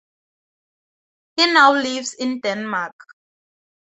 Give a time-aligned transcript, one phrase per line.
[1.35, 2.95] He now lives in Denmark.